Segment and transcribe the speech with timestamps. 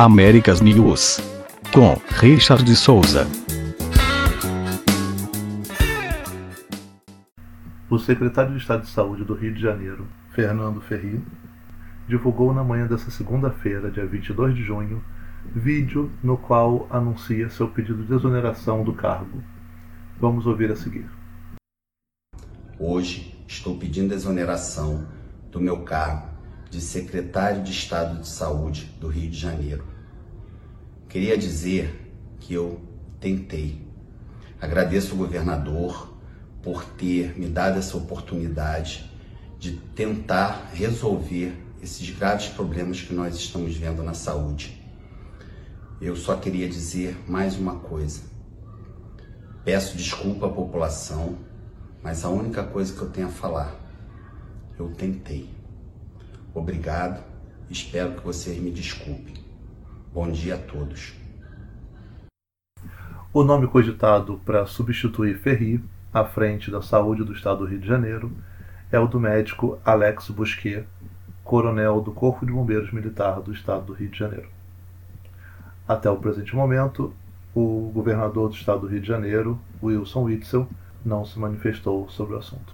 [0.00, 1.18] Américas News.
[1.74, 3.26] Com Richard Souza.
[7.90, 11.20] O secretário de Estado de Saúde do Rio de Janeiro, Fernando Ferri,
[12.06, 15.02] divulgou na manhã desta segunda-feira, dia 22 de junho,
[15.52, 19.42] vídeo no qual anuncia seu pedido de exoneração do cargo.
[20.20, 21.10] Vamos ouvir a seguir.
[22.78, 25.08] Hoje estou pedindo exoneração
[25.50, 26.37] do meu cargo
[26.70, 29.84] de secretário de Estado de Saúde do Rio de Janeiro.
[31.08, 32.80] Queria dizer que eu
[33.18, 33.80] tentei.
[34.60, 36.14] Agradeço ao governador
[36.62, 39.10] por ter me dado essa oportunidade
[39.58, 44.82] de tentar resolver esses graves problemas que nós estamos vendo na saúde.
[46.00, 48.22] Eu só queria dizer mais uma coisa.
[49.64, 51.38] Peço desculpa à população,
[52.02, 53.74] mas a única coisa que eu tenho a falar,
[54.78, 55.57] eu tentei.
[56.58, 57.22] Obrigado,
[57.70, 59.32] espero que vocês me desculpem.
[60.12, 61.14] Bom dia a todos.
[63.32, 65.80] O nome cogitado para substituir Ferri
[66.12, 68.32] à frente da saúde do Estado do Rio de Janeiro
[68.90, 70.84] é o do médico Alex Busquet,
[71.44, 74.48] coronel do Corpo de Bombeiros Militar do Estado do Rio de Janeiro.
[75.86, 77.14] Até o presente momento,
[77.54, 80.68] o governador do Estado do Rio de Janeiro, Wilson Witzel,
[81.04, 82.66] não se manifestou sobre o assunto.